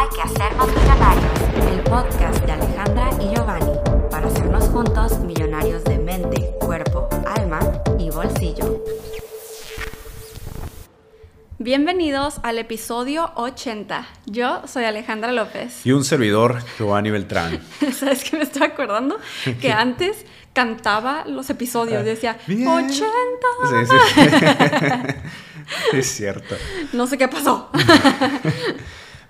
[0.00, 3.72] Hay que hacernos millonarios, el podcast de Alejandra y Giovanni,
[4.10, 7.60] para hacernos juntos millonarios de mente, cuerpo, alma
[7.98, 8.82] y bolsillo.
[11.58, 14.08] Bienvenidos al episodio 80.
[14.24, 15.84] Yo soy Alejandra López.
[15.84, 17.60] Y un servidor, Giovanni Beltrán.
[17.92, 19.18] ¿Sabes qué me estoy acordando?
[19.60, 20.24] Que antes
[20.54, 22.66] cantaba los episodios, decía Bien.
[22.66, 23.06] 80.
[23.68, 24.28] Sí, sí.
[25.92, 26.56] es cierto.
[26.94, 27.68] No sé qué pasó.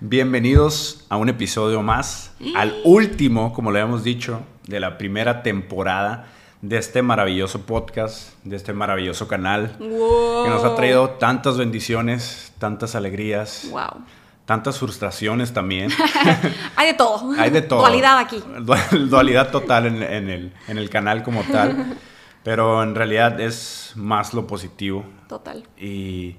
[0.03, 6.27] Bienvenidos a un episodio más, al último, como le habíamos dicho, de la primera temporada
[6.63, 10.45] de este maravilloso podcast, de este maravilloso canal, wow.
[10.45, 14.03] que nos ha traído tantas bendiciones, tantas alegrías, Wow.
[14.47, 15.91] tantas frustraciones también.
[16.77, 17.33] Hay de todo.
[17.39, 17.81] Hay de todo.
[17.81, 18.43] Dualidad aquí.
[18.61, 21.99] Du- Dualidad total en, en el, en el canal como tal.
[22.43, 25.05] Pero en realidad es más lo positivo.
[25.29, 25.63] Total.
[25.79, 26.37] Y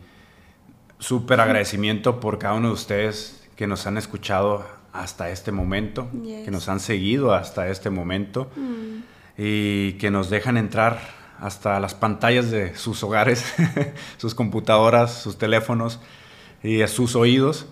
[0.98, 6.46] súper agradecimiento por cada uno de ustedes que nos han escuchado hasta este momento, Yes.
[6.46, 9.04] que nos han seguido hasta este momento Mm.
[9.38, 11.00] y que nos dejan entrar
[11.40, 13.46] hasta las pantallas de sus hogares,
[14.18, 16.00] sus computadoras, sus teléfonos
[16.62, 17.66] y a sus oídos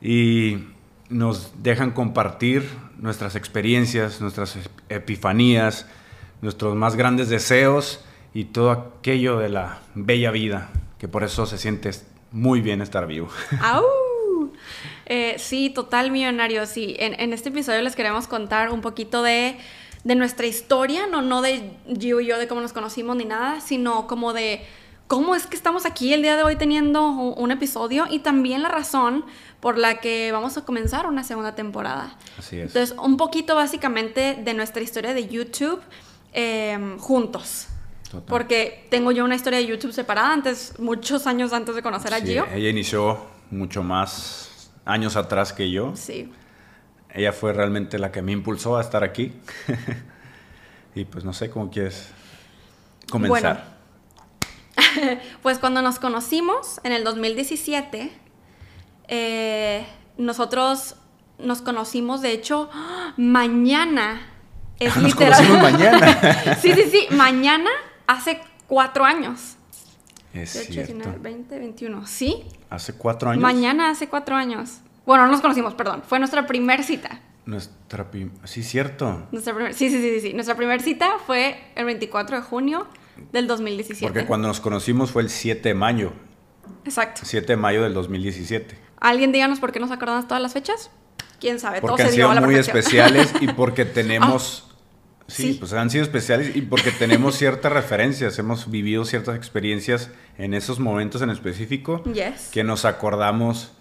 [0.00, 0.64] y
[1.08, 4.56] nos dejan compartir nuestras experiencias, nuestras
[4.88, 5.86] epifanías,
[6.42, 11.58] nuestros más grandes deseos y todo aquello de la bella vida, que por eso se
[11.58, 11.90] siente
[12.30, 13.28] muy bien estar vivo.
[13.60, 13.82] ¡Au!
[15.12, 16.64] Eh, sí, total millonario.
[16.66, 19.58] Sí, en, en este episodio les queremos contar un poquito de,
[20.04, 23.60] de nuestra historia, no, no de Gio y yo, de cómo nos conocimos ni nada,
[23.60, 24.64] sino como de
[25.08, 28.62] cómo es que estamos aquí el día de hoy teniendo un, un episodio y también
[28.62, 29.24] la razón
[29.58, 32.16] por la que vamos a comenzar una segunda temporada.
[32.38, 32.68] Así es.
[32.68, 35.80] Entonces, un poquito básicamente de nuestra historia de YouTube
[36.32, 37.66] eh, juntos.
[38.04, 38.22] Total.
[38.28, 42.20] Porque tengo yo una historia de YouTube separada antes, muchos años antes de conocer a
[42.20, 42.46] Gio.
[42.54, 43.18] ella inició
[43.50, 44.49] mucho más
[44.84, 45.92] años atrás que yo.
[45.96, 46.32] Sí.
[47.12, 49.32] Ella fue realmente la que me impulsó a estar aquí.
[50.94, 52.10] y pues no sé cómo quieres
[53.10, 53.78] comenzar.
[55.42, 58.10] Pues cuando nos conocimos en el 2017,
[59.08, 60.96] eh, nosotros
[61.38, 62.70] nos conocimos, de hecho,
[63.16, 64.20] mañana.
[64.78, 65.46] Es Nos literal.
[65.46, 66.56] conocimos mañana.
[66.60, 67.70] sí, sí, sí, mañana
[68.06, 69.56] hace cuatro años.
[70.32, 70.92] Es 18, cierto.
[70.94, 72.06] 19, 20, 21.
[72.06, 72.44] ¿Sí?
[72.68, 73.42] Hace cuatro años.
[73.42, 74.78] Mañana hace cuatro años.
[75.06, 76.02] Bueno, no nos conocimos, perdón.
[76.06, 77.20] Fue nuestra primer cita.
[77.46, 78.06] Nuestra
[78.44, 79.26] Sí, cierto.
[79.32, 80.32] Nuestra primer, sí, sí, sí, sí.
[80.34, 82.86] Nuestra primera cita fue el 24 de junio
[83.32, 84.06] del 2017.
[84.06, 86.12] Porque cuando nos conocimos fue el 7 de mayo.
[86.84, 87.22] Exacto.
[87.24, 88.78] 7 de mayo del 2017.
[89.00, 90.90] ¿Alguien díganos por qué nos acordamos todas las fechas?
[91.40, 91.80] ¿Quién sabe?
[91.80, 93.16] Porque Todo han se dio sido a la muy perfección.
[93.16, 94.69] especiales y porque tenemos...
[95.30, 95.56] Sí, Sí.
[95.58, 100.80] pues han sido especiales y porque tenemos ciertas referencias, hemos vivido ciertas experiencias en esos
[100.80, 102.48] momentos en específico Yes.
[102.52, 103.72] que nos acordamos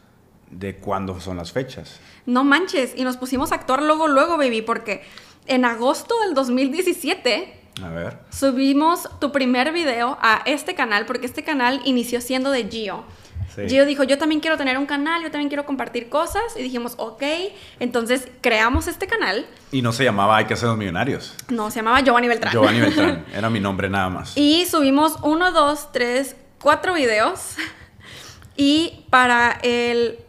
[0.52, 2.00] de cuándo son las fechas.
[2.26, 2.94] No manches.
[2.96, 5.02] Y nos pusimos a actuar luego, luego, baby, porque
[5.48, 8.18] en agosto del 2017 A ver.
[8.32, 13.04] subimos tu primer video a este canal, porque este canal inició siendo de Gio.
[13.56, 13.68] Sí.
[13.68, 16.44] Gio dijo, yo también quiero tener un canal, yo también quiero compartir cosas.
[16.56, 17.24] Y dijimos, ok.
[17.80, 19.46] Entonces creamos este canal.
[19.72, 21.36] Y no se llamaba Hay que ser los millonarios.
[21.50, 22.54] No, se llamaba Giovanni Beltrán.
[22.54, 24.38] Giovanni Beltrán, era mi nombre nada más.
[24.38, 27.56] Y subimos uno, dos, tres, cuatro videos.
[28.62, 30.20] Y para el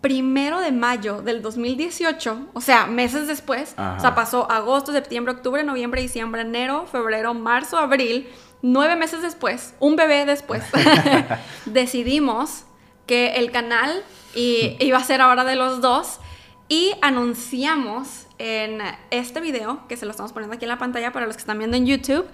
[0.00, 3.98] primero de mayo del 2018, o sea, meses después, Ajá.
[3.98, 8.28] o sea, pasó agosto, septiembre, octubre, noviembre, diciembre, enero, febrero, marzo, abril,
[8.62, 10.64] nueve meses después, un bebé después,
[11.66, 12.64] decidimos
[13.06, 14.02] que el canal
[14.34, 16.18] iba a ser ahora de los dos
[16.68, 18.80] y anunciamos en
[19.10, 21.58] este video, que se lo estamos poniendo aquí en la pantalla para los que están
[21.58, 22.26] viendo en YouTube,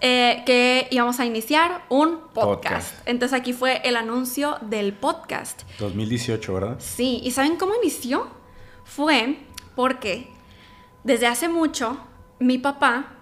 [0.00, 2.64] eh, que íbamos a iniciar un podcast.
[2.64, 3.08] Podcast.
[3.08, 5.62] Entonces aquí fue el anuncio del podcast.
[5.78, 6.76] 2018, ¿verdad?
[6.78, 8.28] Sí, ¿y saben cómo inició?
[8.84, 9.38] Fue
[9.74, 10.30] porque
[11.02, 11.98] desde hace mucho
[12.38, 13.14] mi papá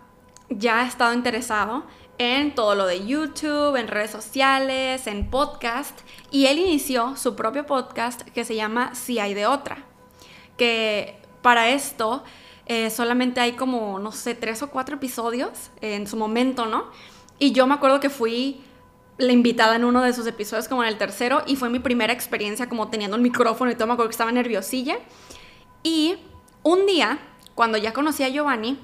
[0.51, 1.84] ya ha estado interesado
[2.19, 7.66] en todo lo de YouTube, en redes sociales, en podcast, y él inició su propio
[7.66, 9.84] podcast que se llama Si hay de otra,
[10.56, 12.22] que para esto
[12.66, 16.86] eh, solamente hay como, no sé, tres o cuatro episodios en su momento, ¿no?
[17.39, 18.62] Y yo me acuerdo que fui
[19.18, 22.12] la invitada en uno de sus episodios, como en el tercero, y fue mi primera
[22.12, 24.97] experiencia como teniendo el micrófono y todo, me acuerdo que estaba nerviosilla.
[25.83, 26.16] Y
[26.62, 27.18] un día,
[27.54, 28.78] cuando ya conocí a Giovanni,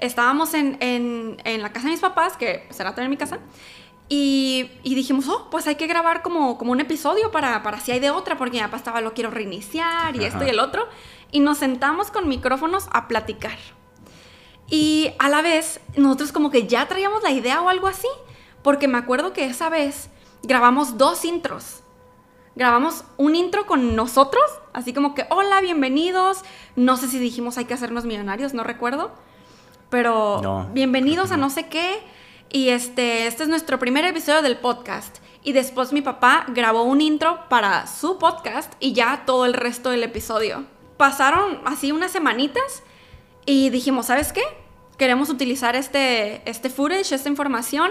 [0.00, 3.38] estábamos en, en- en la casa de mis papás, que será también mi casa,
[4.08, 7.92] y, y dijimos, oh, pues hay que grabar como, como un episodio para, para si
[7.92, 10.88] hay de otra, porque mi papá estaba, lo quiero reiniciar y esto y el otro.
[11.30, 13.56] Y nos sentamos con micrófonos a platicar.
[14.68, 18.08] Y a la vez, nosotros como que ya traíamos la idea o algo así,
[18.62, 20.10] porque me acuerdo que esa vez
[20.42, 21.82] grabamos dos intros.
[22.56, 24.42] Grabamos un intro con nosotros
[24.72, 26.42] así como que, hola, bienvenidos.
[26.76, 29.12] No sé si dijimos hay que hacernos millonarios, no recuerdo.
[29.90, 31.98] Pero No, bienvenidos a no sé qué.
[32.48, 35.18] Y este, este es nuestro primer episodio del podcast.
[35.42, 39.90] Y después mi papá grabó un intro para su podcast y ya todo el resto
[39.90, 40.64] del episodio.
[40.96, 42.82] Pasaron así unas semanitas
[43.46, 44.42] y dijimos, ¿sabes qué?
[44.96, 47.90] Queremos utilizar este, este footage, esta información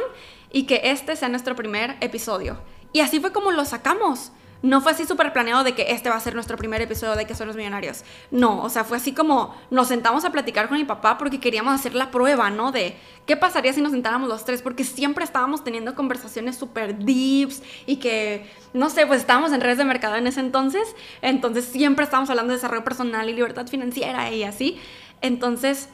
[0.52, 2.58] y que este sea nuestro primer episodio.
[2.94, 4.32] Y así fue como lo sacamos.
[4.62, 7.26] No fue así súper planeado de que este va a ser nuestro primer episodio de
[7.26, 8.04] que son los millonarios.
[8.30, 11.74] No, o sea, fue así como nos sentamos a platicar con mi papá porque queríamos
[11.74, 12.74] hacer la prueba, ¿no?
[12.74, 17.64] De qué pasaría si nos sentáramos los tres, porque siempre estábamos teniendo conversaciones súper deeps
[17.86, 22.04] y que, no sé, pues estábamos en redes de mercado en ese entonces, entonces siempre
[22.04, 24.78] estábamos hablando de desarrollo personal y libertad financiera y así.
[25.22, 25.90] Entonces,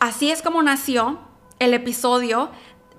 [0.00, 1.20] así es como nació
[1.58, 2.50] el episodio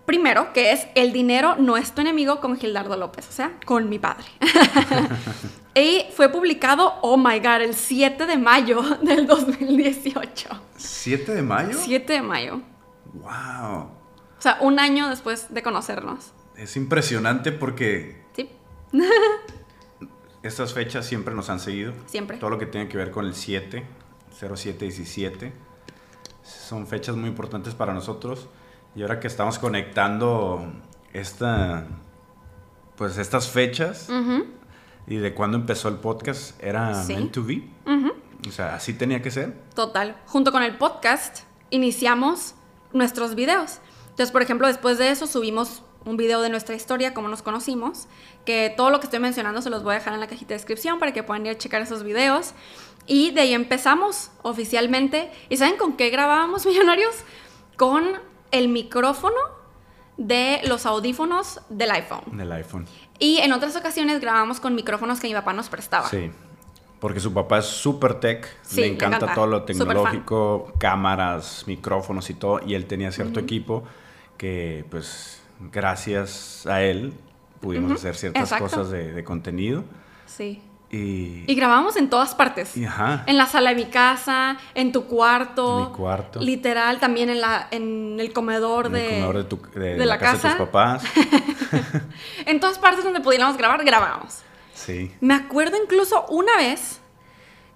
[0.09, 3.89] primero, que es El dinero no es tu enemigo con Gildardo López, o sea, con
[3.89, 4.25] mi padre.
[5.75, 10.49] y fue publicado, oh my god, el 7 de mayo del 2018.
[10.79, 11.77] ¿7 de mayo?
[11.79, 12.61] 7 de mayo.
[13.13, 13.81] ¡Wow!
[13.81, 16.31] O sea, un año después de conocernos.
[16.57, 18.49] Es impresionante porque Sí,
[20.41, 21.93] estas fechas siempre nos han seguido.
[22.07, 22.37] siempre.
[22.37, 23.85] Todo lo que tiene que ver con el 7,
[24.39, 25.53] 0717,
[26.41, 28.49] son fechas muy importantes para nosotros.
[28.95, 30.71] Y ahora que estamos conectando
[31.13, 31.85] esta,
[32.95, 34.09] pues estas fechas
[35.07, 37.13] y de cuándo empezó el podcast, era Sí.
[37.13, 37.63] meant to be.
[38.47, 39.53] O sea, así tenía que ser.
[39.75, 40.15] Total.
[40.25, 41.39] Junto con el podcast
[41.71, 42.55] iniciamos
[42.93, 43.79] nuestros videos.
[44.09, 48.07] Entonces, por ejemplo, después de eso subimos un video de nuestra historia, cómo nos conocimos,
[48.45, 50.55] que todo lo que estoy mencionando se los voy a dejar en la cajita de
[50.55, 52.53] descripción para que puedan ir a checar esos videos.
[53.05, 55.31] Y de ahí empezamos oficialmente.
[55.49, 57.15] ¿Y saben con qué grabábamos, millonarios?
[57.77, 58.03] Con
[58.51, 59.37] el micrófono
[60.17, 62.37] de los audífonos del iPhone.
[62.37, 62.85] Del iPhone.
[63.19, 66.07] Y en otras ocasiones grabamos con micrófonos que mi papá nos prestaba.
[66.09, 66.31] Sí.
[66.99, 72.29] Porque su papá es súper tech, Sí, le le encanta, todo lo tecnológico, cámaras, micrófonos
[72.29, 73.85] y todo, y él tenía cierto equipo
[74.37, 75.41] que pues
[75.71, 77.13] gracias a él
[77.61, 78.65] pudimos hacer ciertas exacto.
[78.65, 79.83] cosas de, de contenido
[80.25, 80.61] Sí.
[80.91, 82.73] Y, Y grabábamos en todas partes.
[82.87, 85.83] ajá, En la sala de mi casa, en tu cuarto.
[85.85, 86.39] En mi cuarto.
[86.39, 89.05] Literal, también en, la, en el comedor en de.
[89.05, 91.03] el comedor de, tu- de de la, la casa, de tus papás.
[92.45, 94.39] En todas partes donde pudiéramos grabar, grabábamos.
[94.73, 95.11] sí.
[95.21, 96.99] Me acuerdo incluso una vez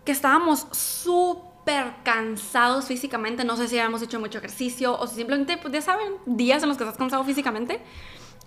[0.06, 3.44] que estábamos súper cansados físicamente.
[3.46, 6.70] No sé si habíamos hecho mucho ejercicio o si simplemente, pues ya saben, días en
[6.70, 7.80] los que estás cansado físicamente.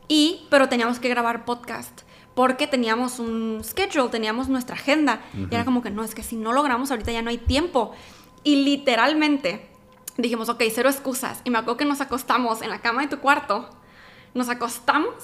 [0.09, 2.03] Y, pero teníamos que grabar podcast.
[2.37, 5.23] Porque teníamos un schedule, teníamos nuestra agenda.
[5.35, 7.39] Y era como que no, es que si no lo grabamos ahorita ya no hay
[7.39, 7.93] tiempo.
[8.45, 9.69] Y literalmente
[10.19, 11.41] dijimos, ok, cero excusas.
[11.45, 13.69] Y me acuerdo que nos acostamos en la cama de tu cuarto.
[14.35, 15.15] Nos acostamos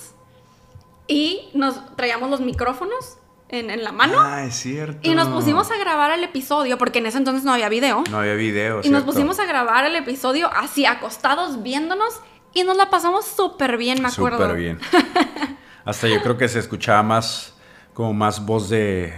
[1.07, 3.19] y nos traíamos los micrófonos
[3.51, 4.19] en, en la mano.
[4.19, 4.99] Ah, es cierto.
[5.03, 8.03] Y nos pusimos a grabar el episodio, porque en ese entonces no había video.
[8.11, 9.07] No había video, y nos ¿cierto?
[9.07, 12.21] pusimos a grabar el episodio así, acostados, viéndonos.
[12.55, 14.39] Y nos la pasamos súper bien, me acuerdo.
[14.39, 14.79] Súper bien.
[15.85, 17.55] Hasta yo creo que se escuchaba más,
[17.95, 19.13] como más voz de,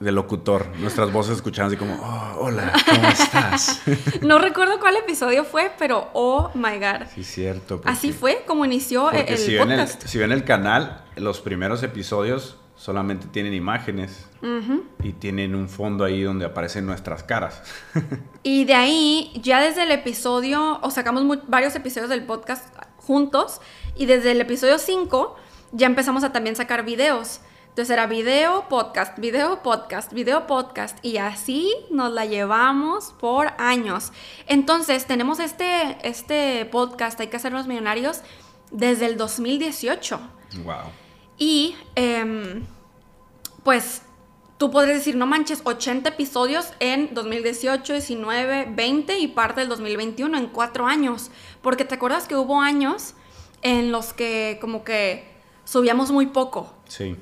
[0.00, 0.66] de locutor.
[0.78, 3.82] Nuestras voces escuchaban así como, "Oh, hola, ¿cómo estás?
[4.22, 7.06] No recuerdo cuál episodio fue, pero oh my god.
[7.14, 7.76] sí, cierto.
[7.78, 10.06] porque- Así fue como inició el, Porque el si, ven el, podcast.
[10.06, 14.26] si ven el canal, los primeros episodios solamente tienen imágenes
[15.02, 17.62] y tienen un fondo ahí donde aparecen nuestras caras.
[18.46, 22.66] Y de ahí, ya desde el episodio, o sacamos varios episodios del podcast
[22.98, 23.62] juntos,
[23.96, 25.36] y desde el episodio 5
[25.74, 27.40] ya empezamos a también sacar videos.
[27.68, 34.12] Entonces era video, podcast, video, podcast, video, podcast, y así nos la llevamos por años.
[34.46, 38.20] Entonces tenemos este, este podcast, Hay que hacer los millonarios,
[38.70, 40.20] desde el 2018.
[40.62, 40.74] wow.
[41.36, 42.64] Y em,
[43.64, 44.02] pues
[44.56, 50.38] tú podrías decir, no manches, 80 episodios en 2018, 19, 20 y parte del 2021
[50.38, 51.32] en cuatro años.
[51.60, 53.14] Porque te acuerdas que hubo años
[53.62, 55.33] en los que como que
[55.64, 56.72] subíamos muy poco.
[56.88, 57.16] Sí.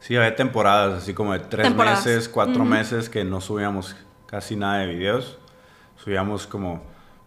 [0.00, 2.04] Sí, había temporadas, así como de tres Temporadas.
[2.06, 5.38] meses, cuatro meses que no subíamos casi nada de videos.
[5.96, 6.82] Subíamos como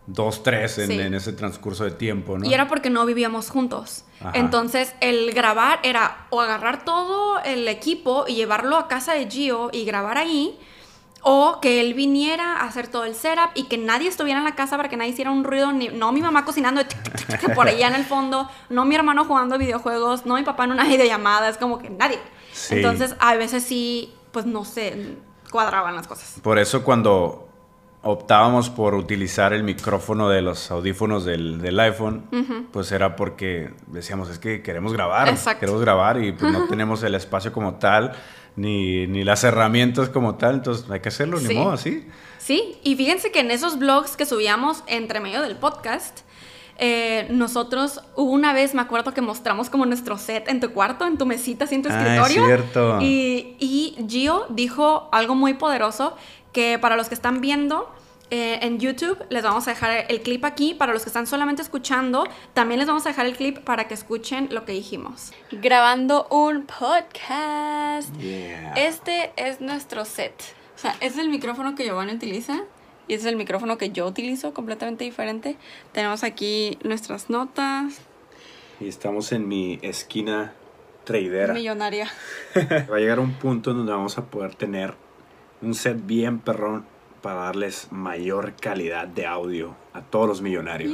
[0.07, 0.99] dos, tres en, Sí.
[0.99, 2.45] en ese transcurso de tiempo, ¿no?
[2.45, 4.05] Y era porque no vivíamos juntos.
[4.21, 4.31] Ajá.
[4.35, 9.69] Entonces, el grabar era o agarrar todo el equipo y llevarlo a casa de Gio
[9.73, 10.57] y grabar ahí,
[11.21, 14.55] o que él viniera a hacer todo el setup y que nadie estuviera en la
[14.55, 17.39] casa para que nadie hiciera un ruido, ni- no mi mamá cocinando tic, tic, tic,
[17.39, 20.71] tic, por allá en el fondo, no mi hermano jugando videojuegos, no mi papá en
[20.71, 22.19] una videollamada, es como que nadie.
[22.53, 22.75] Sí.
[22.75, 25.17] Entonces, a veces sí, pues no sé,
[25.51, 26.35] cuadraban las cosas.
[26.41, 27.47] Por eso cuando
[28.01, 34.29] optábamos por utilizar el micrófono de los audífonos del, del iPhone, pues era porque decíamos,
[34.29, 35.59] es que queremos grabar, Exacto.
[35.59, 38.13] queremos grabar y pues no tenemos el espacio como tal.
[38.55, 41.47] Ni, ni las herramientas como tal, entonces hay que hacerlo, Sí.
[41.49, 42.07] ni modo, así.
[42.37, 46.21] Sí, y fíjense que en esos blogs que subíamos entre medio del podcast,
[46.81, 51.05] eh, nosotros hubo una vez, me acuerdo que mostramos como nuestro set en tu cuarto,
[51.05, 52.45] en tu mesita, así en tu Ah, es escritorio.
[52.45, 53.01] cierto.
[53.01, 56.15] Y, y Gio dijo algo muy poderoso
[56.53, 57.93] que para los que están viendo
[58.31, 60.75] eh, en YouTube, les vamos a dejar el clip aquí.
[60.75, 63.95] Para los que están solamente escuchando, también les vamos a dejar el clip para que
[63.95, 65.31] escuchen lo que dijimos.
[65.51, 68.13] Grabando un podcast.
[68.75, 70.33] Este es nuestro set.
[70.75, 72.63] O sea, este es el micrófono que Giovanni utiliza
[73.07, 75.57] y este es el micrófono que yo utilizo, completamente diferente.
[75.91, 78.01] Tenemos aquí nuestras notas.
[78.79, 80.53] Y estamos en mi esquina
[81.03, 81.55] tradera.
[81.55, 82.07] Millonaria.
[82.55, 84.93] Va a llegar un punto en donde vamos a poder tener
[85.63, 86.85] un set bien perrón
[87.21, 90.93] para darles mayor calidad de audio a todos los millonarios.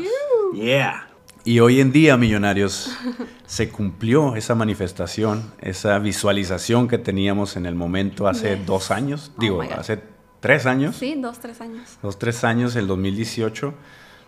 [0.54, 1.08] Yeah.
[1.44, 2.98] Y hoy en día, millonarios,
[3.46, 8.66] se cumplió esa manifestación, esa visualización que teníamos en el momento hace Yes.
[8.66, 10.00] dos años, Oh digo, hace
[10.40, 11.98] tres años, Sí, dos, tres años.
[12.02, 13.74] dos, tres años, el 2018,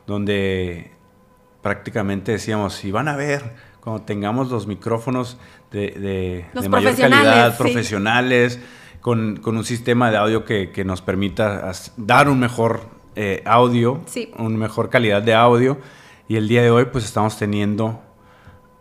[0.05, 0.91] donde
[1.61, 5.37] prácticamente decíamos, si van a ver, cuando tengamos los micrófonos
[5.71, 7.57] de, de- Los de mayor calidad, sí.
[7.57, 8.59] profesionales,
[9.01, 12.81] con, con un sistema de audio que, que nos permita dar un mejor
[13.15, 14.31] eh, audio, Sí.
[14.37, 15.77] una mejor calidad de audio.
[16.27, 18.01] Y el día de hoy pues estamos teniendo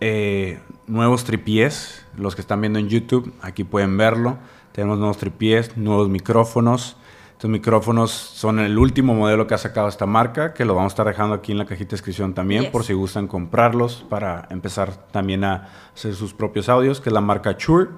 [0.01, 4.39] eh, nuevos tripiés, los que están viendo en YouTube, aquí pueden verlo.
[4.73, 6.97] Tenemos nuevos tripiés, nuevos micrófonos.
[7.33, 10.95] Estos micrófonos son el último modelo que ha sacado esta marca, que lo vamos a
[10.95, 12.71] estar dejando aquí en la cajita de descripción también, Yes.
[12.71, 17.21] por si gustan comprarlos para empezar también a hacer sus propios audios, que es la
[17.21, 17.91] marca Shure.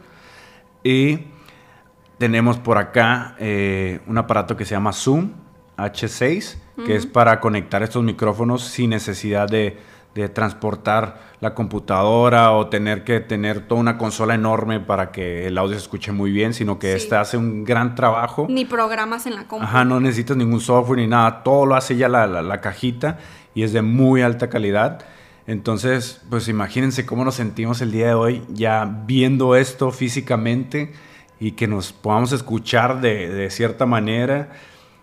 [0.82, 1.20] Y
[2.18, 5.30] tenemos por acá eh, un aparato que se llama Zoom
[5.76, 6.56] H6,
[6.86, 9.78] que es para conectar estos micrófonos sin necesidad de,
[10.14, 15.56] de transportar la computadora o tener que tener toda una consola enorme para que el
[15.58, 17.04] audio se escuche muy bien, sino que Sí.
[17.04, 18.46] este hace un gran trabajo.
[18.48, 19.64] Ni programas en la compu.
[19.64, 23.18] Ajá, no necesitas ningún software ni nada, todo lo hace ya la, la- la cajita
[23.54, 25.00] y es de muy alta calidad.
[25.46, 30.92] Entonces, pues imagínense cómo nos sentimos el día de hoy ya viendo esto físicamente
[31.40, 34.50] y que nos podamos escuchar de, de cierta manera.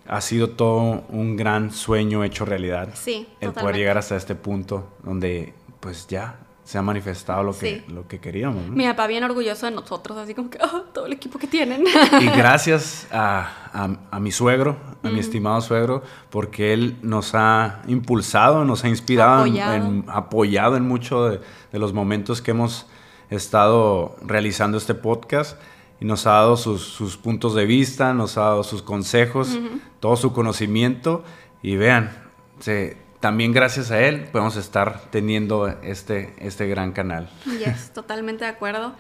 [0.08, 2.90] Ha sido todo un gran sueño hecho realidad.
[2.94, 3.80] Sí, El poder totalmente.
[3.80, 7.94] llegar hasta este punto donde pues ya se ha manifestado lo que, Sí.
[7.94, 8.68] lo que queríamos.
[8.68, 8.76] ¿no?
[8.76, 11.84] Mi papá bien orgulloso de nosotros, así como que, oh, todo el equipo que tienen.
[12.22, 16.02] Y gracias a, a- a mi suegro, a mi estimado suegro,
[16.32, 19.74] porque él nos ha impulsado, nos ha inspirado, Apoyado.
[19.76, 21.40] en- apoyado en muchos de,
[21.72, 22.88] de los momentos que hemos
[23.30, 25.58] estado realizando este podcast.
[26.00, 29.58] Y nos ha dado sus, sus puntos de vista, nos ha dado sus consejos,
[30.00, 31.24] todo su conocimiento.
[31.62, 32.12] Y vean,
[32.60, 37.30] se- también gracias a él podemos estar teniendo este, este gran canal.
[37.46, 38.94] Yes, totalmente de acuerdo.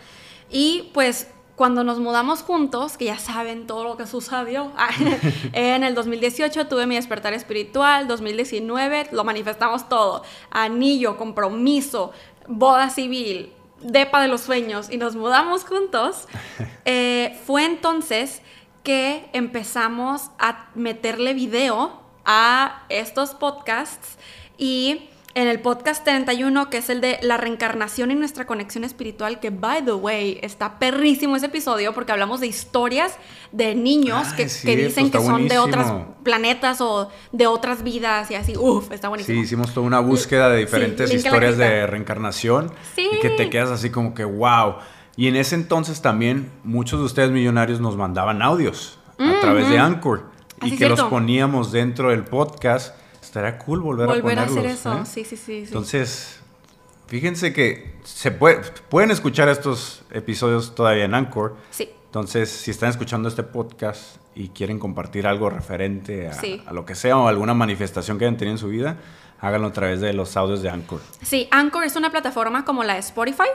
[0.50, 4.72] Y pues cuando nos mudamos juntos, que ya saben todo lo que sucedió,
[5.54, 12.12] en el 2018 tuve mi despertar espiritual, 2019 lo manifestamos todo, anillo, compromiso,
[12.48, 16.28] boda civil, depa de los sueños y nos mudamos juntos,
[16.86, 18.42] eh, fue entonces
[18.84, 24.18] que empezamos a meterle video a estos podcasts
[24.58, 29.42] y en el podcast 31, que es el de la reencarnación y nuestra conexión espiritual,
[29.42, 33.18] que by the way, está perrísimo ese episodio porque hablamos de historias
[33.52, 34.46] de niños Ah, que,
[34.78, 35.88] dicen que son de otros
[36.24, 39.38] planetas o de otras vidas y así, uff, está buenísimo.
[39.38, 43.10] Sí, hicimos toda una búsqueda de diferentes historias de reencarnación Sí.
[43.12, 44.76] y que te quedas así como que wow.
[45.18, 49.80] Y en ese entonces también muchos de ustedes millonarios nos mandaban audios a través de
[49.80, 50.30] Anchor
[50.62, 52.96] y que los poníamos dentro del podcast.
[53.36, 55.06] Estaría cool volver, Volver a hacer eso, ¿eh?
[55.06, 55.46] sí, sí, sí.
[55.46, 55.64] sí.
[55.66, 56.40] Entonces,
[57.08, 61.58] fíjense que se puede, pueden escuchar estos episodios todavía en Anchor.
[61.72, 61.90] sí.
[62.06, 66.64] Entonces, si están escuchando este podcast y quieren compartir algo referente a, Sí.
[66.66, 68.96] a lo que sea o alguna manifestación que hayan tenido en su vida,
[69.42, 71.02] háganlo a través de los audios de Anchor.
[71.22, 73.50] Sí, Anchor es una plataforma como la de Spotify,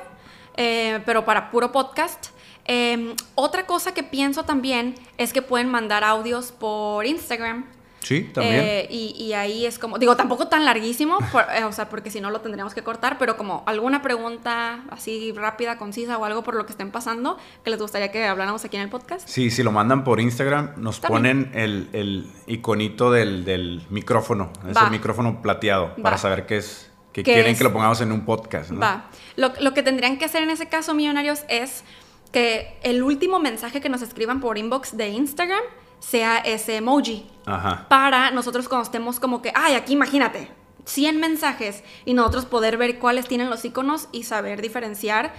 [0.59, 2.27] eh, pero para puro podcast.
[2.67, 7.65] Eh, otra cosa que pienso también es que pueden mandar audios por Instagram.
[8.03, 8.61] Sí, también.
[8.65, 12.11] Eh, y, y ahí es como, digo, tampoco tan larguísimo, por- eh, o sea, porque
[12.11, 16.43] si no lo tendríamos que cortar, pero como alguna pregunta así rápida, concisa o algo
[16.43, 19.29] por lo que estén pasando que les gustaría que habláramos aquí en el podcast.
[19.29, 24.73] Sí, si lo mandan por Instagram, nos ponen el, el iconito del, del micrófono, ese
[24.81, 24.89] Va.
[24.91, 26.03] micrófono plateado, Va.
[26.03, 27.59] para saber qué es, que ¿Qué quieren es?
[27.59, 28.71] que lo pongamos en un podcast.
[28.71, 28.81] ¿no?
[28.81, 29.11] Va.
[29.37, 31.85] Lo, lo que tendrían que hacer en ese caso, millonarios, es
[32.33, 35.61] que el último mensaje que nos escriban por inbox de Instagram
[36.01, 37.27] sea ese emoji.
[37.47, 37.87] Ajá.
[37.89, 40.49] Para nosotros cuando estemos como que, ay, aquí imagínate,
[40.85, 45.33] 100 mensajes y nosotros poder ver cuáles tienen los iconos y saber diferenciar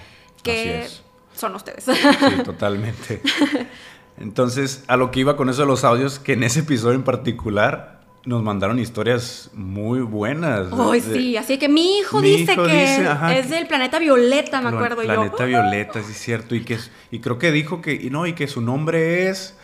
[0.43, 0.87] que
[1.35, 1.83] son ustedes.
[1.85, 3.21] Sí, totalmente.
[4.17, 7.03] Entonces, a lo que iba con eso de los audios, que en ese episodio en
[7.03, 10.67] particular nos mandaron historias muy buenas.
[10.71, 13.67] Ay, De- sí, así que mi hijo Mi dice hijo que dice, ajá, es del
[13.67, 15.07] planeta Violeta, me acuerdo yo.
[15.07, 16.53] Planeta Violeta, sí es cierto.
[16.53, 16.77] Y, que,
[17.09, 19.57] y creo que dijo que, y no, y que su nombre es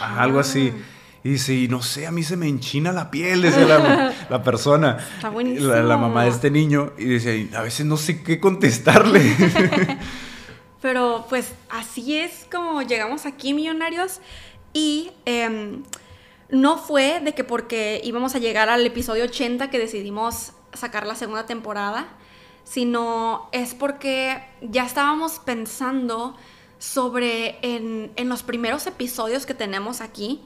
[0.00, 0.72] algo así.
[1.24, 4.42] Y dice, y no sé, a mí se me enchina la piel, dice la, la
[4.42, 4.98] persona.
[5.16, 5.68] Está buenísimo.
[5.68, 6.92] La, la mamá de este niño.
[6.98, 9.20] Y dice, "Y a veces no sé qué contestarle.
[10.82, 14.20] Pero pues así es como llegamos aquí, millonarios.
[14.72, 15.84] Y em,
[16.50, 21.14] no fue de que porque íbamos a llegar al episodio 80 que decidimos sacar la
[21.14, 22.08] segunda temporada,
[22.64, 26.36] sino es porque ya estábamos pensando
[26.82, 30.42] sobre en, en los primeros episodios que tenemos aquí.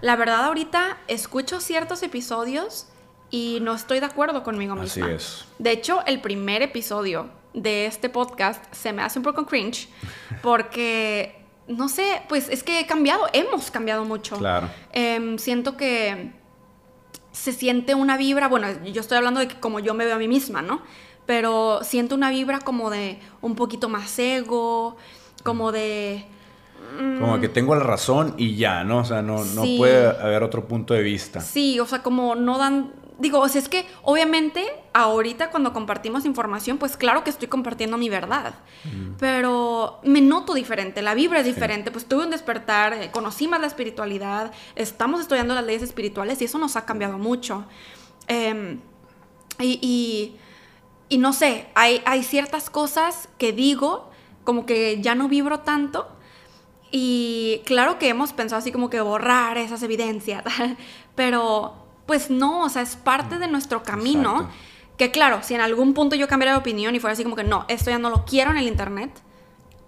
[0.00, 2.88] La verdad ahorita escucho ciertos episodios
[3.30, 5.14] y no estoy de acuerdo conmigo Así misma.
[5.14, 5.44] es.
[5.60, 9.88] De hecho, el primer episodio de este podcast se me hace un poco cringe
[10.42, 14.36] porque, no sé, pues es que he cambiado, hemos cambiado mucho.
[14.36, 14.68] Claro.
[14.90, 16.32] Em, siento que
[17.30, 20.18] se siente una vibra, bueno, yo estoy hablando de que como yo me veo a
[20.18, 20.82] mí misma, ¿no?
[21.24, 24.96] Pero siento una vibra como de un poquito más ego,
[25.48, 26.24] como de...
[27.20, 28.98] Como que tengo la razón y ya, ¿no?
[28.98, 31.40] O sea, no, no puede haber otro punto de vista.
[31.40, 32.92] Sí, o sea, como no dan...
[33.20, 37.98] Digo, o sea, es que obviamente ahorita cuando compartimos información, pues claro que estoy compartiendo
[37.98, 38.54] mi verdad,
[39.18, 41.52] pero me noto diferente, la vibra es Sí.
[41.52, 46.40] diferente, pues tuve un despertar, eh, conocí más la espiritualidad, estamos estudiando las leyes espirituales
[46.42, 47.64] y eso nos ha cambiado mucho.
[48.28, 48.78] Em,
[49.58, 50.36] y, y-
[51.08, 54.07] y no sé, hay, hay ciertas cosas que digo,
[54.48, 56.08] como que ya no vibro tanto,
[56.90, 60.42] y claro que hemos pensado así como que borrar esas evidencias,
[61.14, 61.74] pero
[62.06, 64.36] pues no, o sea, es parte de nuestro camino.
[64.36, 64.56] Exacto.
[64.96, 67.44] Que claro, si en algún punto yo cambiara de opinión y fuera así como que
[67.44, 69.10] no, esto ya no lo quiero en el internet,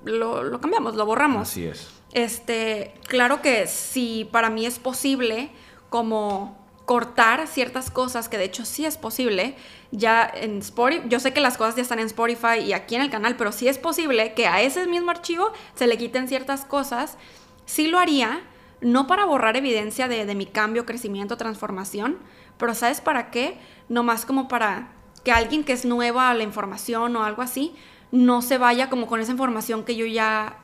[0.04, 1.48] lo, lo cambiamos, lo borramos.
[1.48, 1.88] Así es.
[2.12, 5.50] Este, claro que si para mí es posible
[5.88, 6.59] como
[6.90, 9.54] cortar ciertas cosas, que de hecho sí es posible,
[9.92, 13.00] ya en Spotify, yo sé que las cosas ya están en Spotify y aquí en
[13.00, 16.64] el canal, pero sí es posible que a ese mismo archivo se le quiten ciertas
[16.64, 17.16] cosas,
[17.64, 18.40] sí lo haría,
[18.80, 22.18] no para borrar evidencia de, de mi cambio, crecimiento, transformación,
[22.58, 23.56] pero ¿sabes para qué?
[23.88, 24.88] Nomás como para
[25.22, 27.72] que alguien que es nueva a la información o algo así,
[28.10, 30.58] no se vaya como con esa información que yo ya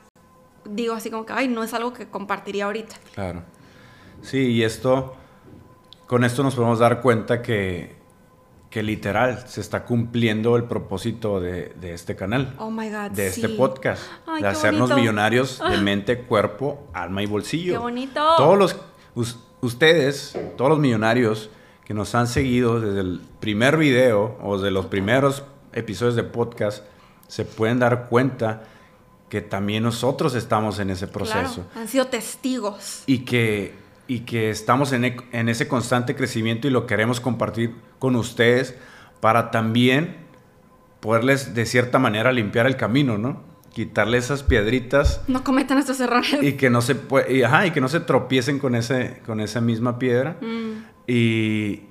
[0.65, 2.97] digo así como que, ay, no es algo que compartiría ahorita.
[3.13, 3.43] Claro.
[4.21, 5.15] Sí, y esto,
[6.07, 7.95] con esto nos podemos dar cuenta que,
[8.69, 13.11] que literal se está cumpliendo el propósito de, de este canal, Oh my God.
[13.11, 14.97] de este podcast, Ay, de hacernos bonito.
[14.99, 17.73] millonarios de mente, cuerpo, alma y bolsillo.
[17.73, 18.25] Qué bonito.
[18.37, 18.75] Todos los,
[19.15, 21.49] us- ustedes, todos los millonarios
[21.85, 25.43] que nos han seguido desde el primer video o de los primeros
[25.73, 26.83] episodios de podcast,
[27.27, 28.63] se pueden dar cuenta
[29.29, 33.03] que también nosotros estamos en ese proceso Claro, han sido testigos.
[33.05, 33.75] y que,
[34.07, 38.77] y que estamos en, e- en ese constante crecimiento y lo queremos compartir con ustedes
[39.19, 40.17] para también
[40.99, 43.41] poderles de cierta manera limpiar el camino, ¿no?
[43.73, 46.37] Quitarle esas piedritas No cometan estos errores.
[46.41, 46.95] y que no se
[47.29, 51.83] y, ajá, y que no se tropiecen con ese con esa misma piedra Mm, y,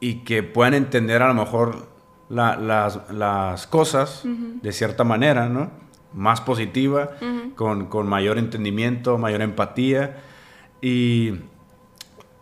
[0.00, 1.88] y que puedan entender a lo mejor
[2.28, 5.70] la- las, las cosas de cierta manera, ¿no?
[6.12, 7.10] Más positiva,
[7.56, 10.22] con, con mayor entendimiento, mayor empatía
[10.80, 11.32] y,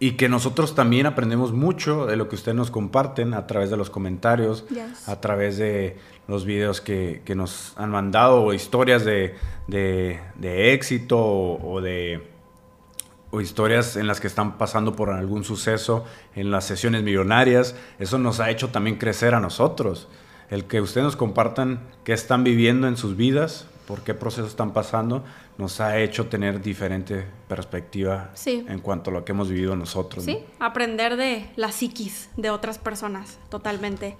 [0.01, 3.77] y que nosotros también aprendemos mucho de lo que ustedes nos comparten a través de
[3.77, 5.09] los comentarios, Yes.
[5.09, 5.97] a través de
[6.29, 9.35] los videos que, que nos han mandado o historias de,
[9.69, 12.31] de- de éxito o, o de
[13.31, 16.05] o historias en las que están pasando por algún suceso
[16.37, 17.75] en las sesiones millonarias.
[17.99, 20.07] Eso nos ha hecho también crecer a nosotros.
[20.51, 24.73] El que ustedes nos compartan qué están viviendo en sus vidas, por qué procesos están
[24.73, 25.25] pasando,
[25.59, 28.65] nos ha hecho tener diferente perspectiva Sí.
[28.69, 30.27] en cuanto a lo que hemos vivido nosotros.
[30.27, 30.33] ¿no?
[30.33, 34.17] Sí, aprender de la psiquis de otras personas, totalmente.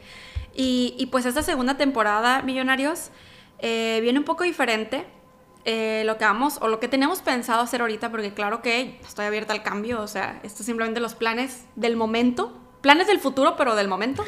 [0.55, 3.11] Y, y pues esta segunda temporada, Millonarios,
[3.59, 5.05] eh, viene un poco diferente.
[5.67, 9.25] eh, lo que vamos, o lo que tenemos pensado hacer ahorita, porque claro que estoy
[9.25, 12.53] abierta al cambio, o sea, esto es simplemente los planes del momento,
[12.85, 14.23] planes del futuro, pero del momento,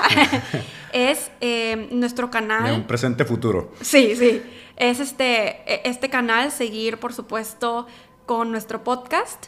[0.92, 2.73] es eh, nuestro De canal.
[2.73, 3.71] un presente futuro.
[3.83, 4.42] Sí, sí.
[4.77, 7.87] Es este, e- este canal, seguir, por supuesto,
[8.25, 9.47] con nuestro podcast.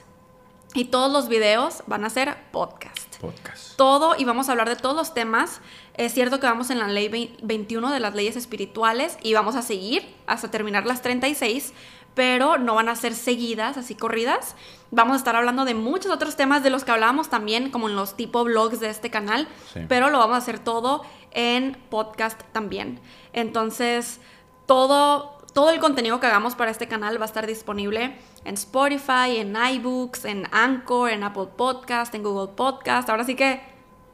[0.75, 3.17] Y todos los videos van a ser podcast.
[3.19, 3.77] Podcast.
[3.77, 5.61] Todo, y vamos a hablar de todos los temas.
[5.95, 9.57] Es cierto que vamos en la ley vein- 21 de las leyes espirituales y vamos
[9.57, 11.73] a seguir hasta terminar las 36,
[12.15, 14.57] pero no van a ser seguidas, así corridas.
[14.91, 17.95] Vamos a estar hablando de muchos otros temas de los que hablábamos también, como en
[17.97, 19.81] los tipo blogs de este canal, Sí.
[19.89, 23.01] pero lo vamos a hacer todo en podcast también.
[23.33, 24.21] Entonces,
[24.67, 29.39] todo todo el contenido que hagamos para este canal va a estar disponible en Spotify,
[29.39, 33.09] en iBooks, en Anchor, en Apple Podcast, en Google Podcast.
[33.11, 33.61] Ahora sí que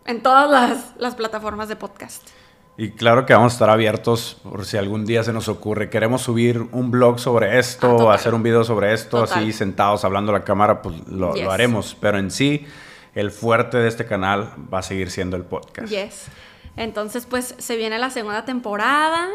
[0.07, 2.29] en todas las, las plataformas de podcast.
[2.77, 5.91] Y claro que vamos a estar abiertos por si algún día se nos ocurre.
[5.91, 9.39] Queremos subir un blog sobre esto, Ah, hacer un video sobre esto, Total.
[9.43, 11.45] así sentados hablando a la cámara, pues lo, Yes.
[11.45, 11.97] lo haremos.
[12.01, 12.67] Pero en sí,
[13.15, 15.89] el fuerte de este canal va a seguir siendo el podcast.
[15.89, 16.27] Yes.
[16.77, 19.29] Entonces, pues se viene la segunda temporada,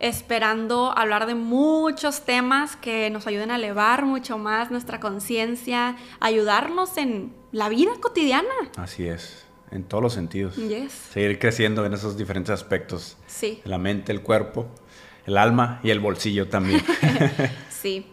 [0.00, 6.96] esperando hablar de muchos temas que nos ayuden a elevar mucho más nuestra conciencia, ayudarnos
[6.96, 8.48] en la vida cotidiana.
[8.76, 10.56] Así es, en todos los sentidos.
[10.56, 10.92] Yes.
[10.92, 13.16] Seguir creciendo en esos diferentes aspectos.
[13.26, 14.66] Sí, La mente, el cuerpo,
[15.26, 16.82] el alma y el bolsillo también.
[17.70, 18.06] sí.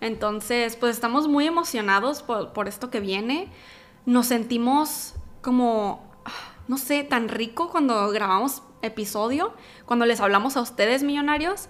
[0.00, 3.50] Entonces, pues estamos muy emocionados por, por esto que viene.
[4.06, 6.08] Nos sentimos como,
[6.68, 9.54] no sé, tan rico cuando grabamos episodio,
[9.86, 11.68] cuando les hablamos a ustedes, millonarios.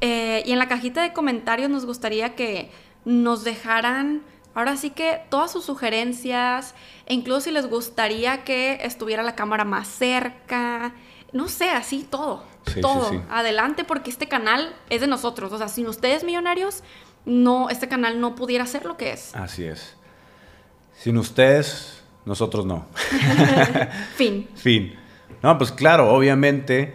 [0.00, 2.70] Eh, y en la cajita de comentarios nos gustaría que
[3.04, 4.22] nos dejaran,
[4.54, 6.74] ahora sí que todas sus sugerencias,
[7.06, 10.92] e incluso si les gustaría que estuviera la cámara más cerca,
[11.32, 13.10] no sé, así todo, Sí, sí, todo.
[13.10, 13.20] sí.
[13.30, 16.82] Adelante porque este canal es de nosotros, o sea, sin ustedes millonarios,
[17.26, 19.34] no, este canal no pudiera ser lo que es.
[19.34, 19.96] Así es.
[20.96, 22.86] Sin ustedes, nosotros no.
[24.16, 24.48] Fin.
[24.54, 24.94] Fin.
[25.42, 26.94] No, pues claro, obviamente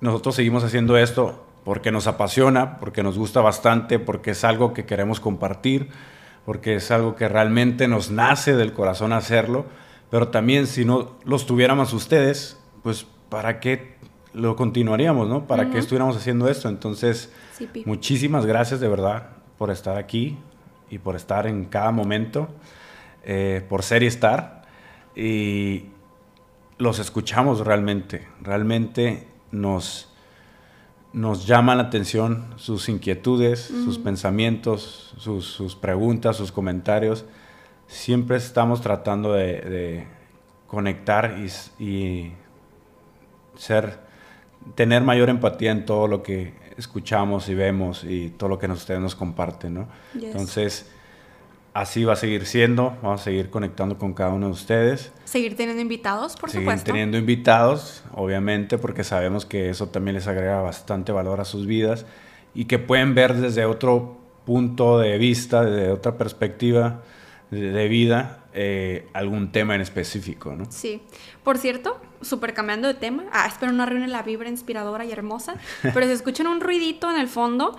[0.00, 4.86] nosotros seguimos haciendo esto porque nos apasiona, porque nos gusta bastante, porque es algo que
[4.86, 5.90] queremos compartir,
[6.48, 9.66] porque es algo que realmente nos nace del corazón hacerlo,
[10.10, 13.96] pero también si no los tuviéramos ustedes, pues ¿para qué
[14.32, 15.46] lo continuaríamos, no?
[15.46, 16.70] ¿Para qué estuviéramos haciendo esto?
[16.70, 20.38] Entonces, Sí, muchísimas gracias de verdad por estar aquí
[20.88, 22.48] y por estar en cada momento,
[23.24, 24.62] eh, por ser y estar.
[25.14, 25.84] Y
[26.78, 30.14] los escuchamos realmente, realmente nos,
[31.12, 37.24] nos llama la atención sus inquietudes, sus pensamientos, sus, sus preguntas, sus comentarios.
[37.86, 40.06] Siempre estamos tratando de, de
[40.66, 42.32] conectar y, y
[43.56, 44.00] ser,
[44.74, 49.00] tener mayor empatía en todo lo que escuchamos y vemos y todo lo que ustedes
[49.00, 49.88] nos comparten, ¿no?
[50.14, 50.24] Yes.
[50.24, 50.90] Entonces,
[51.80, 55.12] así va a seguir siendo, vamos a seguir conectando con cada uno de ustedes.
[55.24, 56.86] Seguir teniendo invitados, por Seguir supuesto.
[56.86, 62.04] teniendo invitados, obviamente, porque sabemos que eso también les agrega bastante valor a sus vidas
[62.52, 67.02] y que pueden ver desde otro punto de vista, desde otra perspectiva
[67.52, 70.66] de, vida, eh, algún tema en específico, ¿no?
[70.70, 71.00] Sí.
[71.44, 73.24] Por cierto, súper cambiando de tema.
[73.32, 75.54] Ah, espero no arruine la vibra inspiradora y hermosa.
[75.82, 77.76] Pero si escuchan un ruidito en el fondo,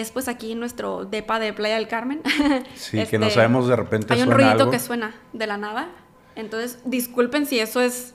[0.00, 2.22] es pues aquí nuestro depa de Playa del Carmen.
[2.74, 4.70] Sí, que no sabemos de repente Hay un suena ruidito algo.
[4.70, 5.88] que suena de la nada.
[6.34, 8.14] Entonces, disculpen si eso es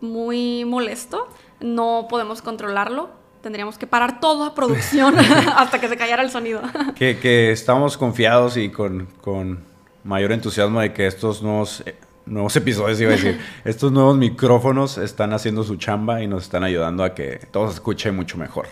[0.00, 1.28] muy molesto.
[1.60, 3.10] No podemos controlarlo.
[3.40, 5.16] Tendríamos que parar toda producción
[5.56, 6.60] hasta que se callara el sonido.
[6.96, 9.64] Que, que estamos confiados y con, con
[10.02, 11.94] mayor entusiasmo de que estos nuevos, eh,
[12.26, 16.64] nuevos episodios, iba a decir, estos nuevos micrófonos están haciendo su chamba y nos están
[16.64, 18.66] ayudando a que todo se escuche mucho mejor.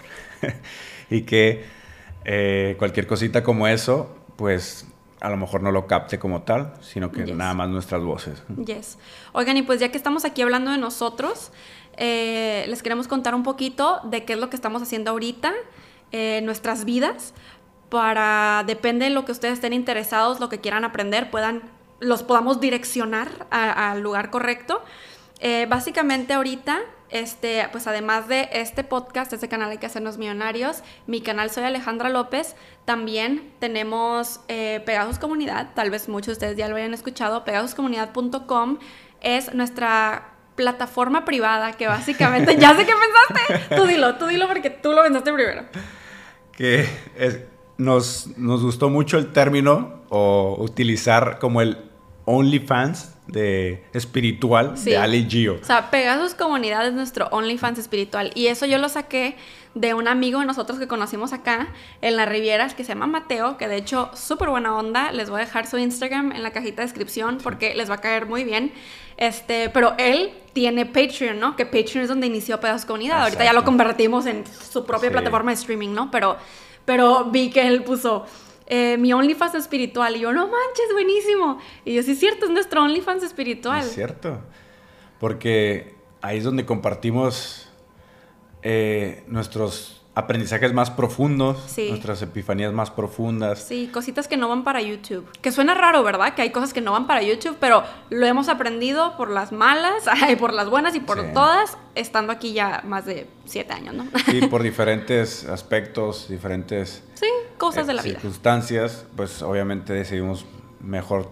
[1.11, 1.80] y que
[2.25, 4.87] eh, cualquier cosita como eso, pues
[5.21, 7.37] a lo mejor no lo capte como tal, sino que Yes.
[7.37, 8.43] nada más nuestras voces.
[8.65, 8.99] Yes.
[9.33, 11.51] Oigan, y pues ya que estamos aquí hablando de nosotros,
[11.97, 15.53] eh, les queremos contar un poquito de qué es lo que estamos haciendo ahorita,
[16.13, 17.35] eh, en nuestras vidas,
[17.91, 21.63] para, depende de lo que ustedes estén interesados, lo que quieran aprender, puedan,
[21.99, 24.83] los podamos direccionar al lugar correcto.
[25.41, 26.81] Eh, básicamente ahorita,
[27.11, 31.65] este, pues además de este podcast, este canal Hay que hacernos millonarios, mi canal soy
[31.65, 36.95] Alejandra López, también tenemos eh, Pegasus Comunidad, tal vez muchos de ustedes ya lo hayan
[36.95, 38.79] escuchado, pegasuscomunidad.com
[39.21, 44.71] es nuestra plataforma privada que básicamente, ya sé qué pensaste, tú dilo, tú dilo porque
[44.71, 45.65] tú lo pensaste primero.
[46.53, 47.41] Que es-
[47.79, 51.79] nos, nos gustó mucho el término o utilizar como el
[52.27, 54.91] OnlyFans de espiritual Sí.
[54.91, 55.59] de Ali Gio.
[55.61, 58.31] O sea, Pegasus Comunidad es nuestro OnlyFans espiritual.
[58.35, 59.37] Y eso yo lo saqué
[59.75, 61.69] de un amigo de nosotros que conocimos acá
[62.03, 65.13] en las Rivieras que se llama Mateo, que de hecho súper buena onda.
[65.13, 68.01] Les voy a dejar su Instagram en la cajita de descripción porque les va a
[68.01, 68.73] caer muy bien.
[69.17, 71.55] Este, pero él tiene Patreon, ¿no?
[71.55, 73.23] Que Patreon es donde inició Pegasus Comunidad.
[73.23, 75.13] Ahorita ya lo convertimos en su propia Sí.
[75.13, 76.11] plataforma de streaming, ¿no?
[76.11, 76.37] Pero,
[76.85, 78.25] pero vi que él puso
[78.71, 80.17] eh, mi OnlyFans espiritual.
[80.17, 81.59] Y yo, no manches, buenísimo.
[81.85, 83.81] Y yo, sí, es cierto, es nuestro OnlyFans espiritual.
[83.81, 84.41] Es cierto.
[85.19, 87.69] Porque ahí es donde compartimos
[88.63, 91.89] eh, nuestros aprendizajes más profundos, Sí.
[91.91, 93.59] nuestras epifanías más profundas.
[93.63, 95.27] Sí, cositas que no van para YouTube.
[95.41, 96.35] Que suena raro, ¿verdad?
[96.35, 100.05] Que hay cosas que no van para YouTube, pero lo hemos aprendido por las malas,
[100.23, 101.27] ay, por las buenas y por Sí.
[101.35, 104.07] todas, estando aquí ya más de siete años, ¿no?
[104.33, 107.27] Y por diferentes aspectos, diferentes Sí,
[107.59, 108.15] cosas de la eh, vida.
[108.21, 110.47] circunstancias, pues obviamente decidimos
[110.81, 111.29] mejor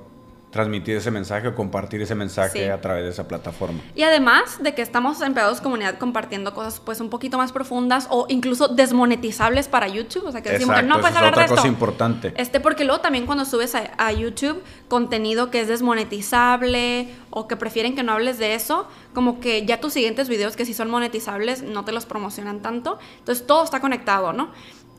[0.50, 2.70] transmitir ese mensaje o compartir ese mensaje Sí.
[2.70, 3.80] a través de esa plataforma.
[3.94, 8.06] Y además de que estamos en Pegados Comunidad compartiendo cosas pues un poquito más profundas
[8.11, 11.40] o incluso desmonetizables para YouTube, o sea que decimos que no puedes es hablar de
[11.40, 11.68] otra cosa esto.
[11.68, 12.32] importante.
[12.37, 17.56] Este, porque luego también cuando subes a, a YouTube contenido que es desmonetizable o que
[17.56, 20.90] prefieren que no hables de eso, como que ya tus siguientes videos que sí son
[20.90, 22.98] monetizables no te los promocionan tanto.
[23.18, 24.50] Entonces todo está conectado, ¿no?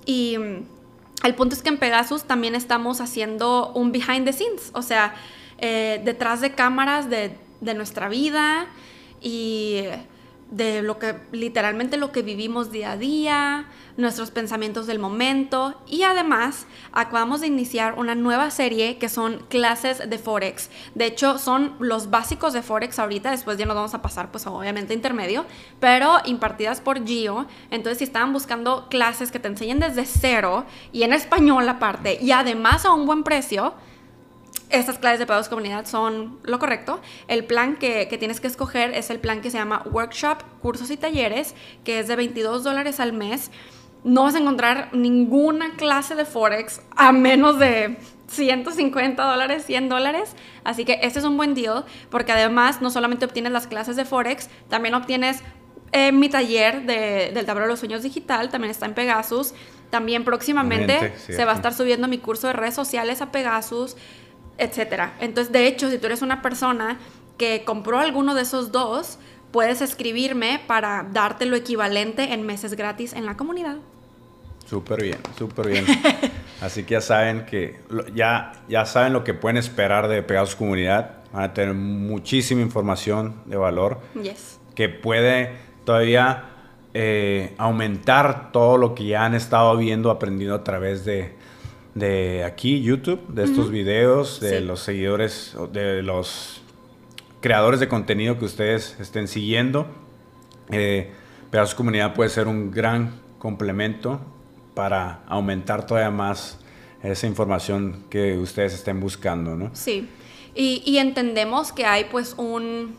[0.05, 4.69] Y mm, el punto es que en Pegasus también estamos haciendo un behind the scenes,
[4.73, 5.15] o sea,
[5.61, 8.67] eh, detrás de cámaras de, de nuestra vida
[9.21, 9.83] y
[10.51, 13.67] de lo que literalmente lo que vivimos día a día,
[13.97, 20.09] nuestros pensamientos del momento y además acabamos de iniciar una nueva serie que son clases
[20.09, 20.69] de Forex.
[20.95, 24.47] De hecho, son los básicos de Forex ahorita, después ya nos vamos a pasar pues
[24.47, 25.45] obviamente intermedio,
[25.79, 27.45] pero impartidas por Gio.
[27.69, 32.31] Entonces, si estaban buscando clases que te enseñen desde cero y en español aparte y
[32.31, 33.73] además a un buen precio,
[34.69, 37.01] estas clases de pagos comunidad son lo correcto.
[37.27, 40.91] El plan que, que tienes que escoger es el plan que se llama Workshop, Cursos
[40.91, 43.49] y Talleres, que es de 22 dólares al mes.
[44.03, 50.35] No vas a encontrar ninguna clase de Forex a menos de 150 dólares, 100 dólares.
[50.63, 54.05] Así que este es un buen deal porque además no solamente obtienes las clases de
[54.05, 55.41] Forex, también obtienes
[55.91, 59.53] eh, mi taller de- del tablero de los sueños digital, también está en Pegasus.
[59.89, 63.97] También próximamente Mente, se va a estar subiendo mi curso de redes sociales a Pegasus
[64.59, 65.15] etcétera.
[65.19, 66.97] Entonces, de hecho, si tú eres una persona
[67.37, 69.17] que compró alguno de esos dos,
[69.51, 73.77] puedes escribirme para darte lo equivalente en meses gratis en la comunidad.
[74.69, 75.85] Súper bien, súper bien.
[76.61, 77.79] Así que ya saben que
[78.13, 81.15] ya, ya saben lo que pueden esperar de Pegasus Comunidad.
[81.33, 84.59] Van a tener muchísima información de valor Yes.
[84.75, 85.53] que puede
[85.85, 86.43] todavía
[86.93, 91.33] eh, aumentar todo lo que ya han estado viendo, aprendiendo a través de,
[91.95, 94.65] de aquí, YouTube, de estos videos, de Sí.
[94.65, 96.61] los seguidores, de los
[97.41, 99.87] creadores de contenido que ustedes estén siguiendo.
[100.71, 101.11] Eh,
[101.51, 104.19] Pegasus Comunidad puede ser un gran complemento
[104.75, 106.59] para aumentar todavía más
[107.01, 109.71] esa información que ustedes estén buscando, ¿no?
[109.73, 110.07] Sí.
[110.53, 112.95] Y, y entendemos que hay pues un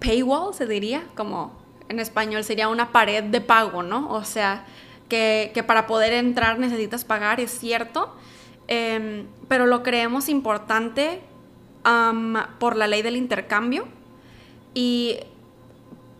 [0.00, 1.52] paywall, se diría, como
[1.88, 4.10] en español sería una pared de pago, ¿no?
[4.12, 4.64] O sea,
[5.08, 8.14] que, que para poder entrar necesitas pagar, es cierto,
[8.66, 11.20] em, pero lo creemos importante
[12.58, 13.86] por la ley del intercambio
[14.74, 15.16] y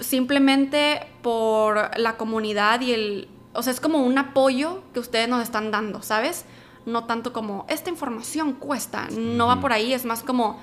[0.01, 3.29] simplemente por la comunidad y el...
[3.53, 6.45] O sea, es como un apoyo que ustedes nos están dando, ¿sabes?
[6.87, 10.59] No tanto como, esta información cuesta, no va por ahí, es más como,